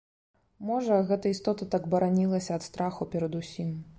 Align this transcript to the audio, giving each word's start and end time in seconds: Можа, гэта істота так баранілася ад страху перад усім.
Можа, 0.69 0.95
гэта 1.11 1.33
істота 1.33 1.67
так 1.77 1.85
баранілася 1.93 2.51
ад 2.61 2.67
страху 2.71 3.11
перад 3.15 3.37
усім. 3.45 3.71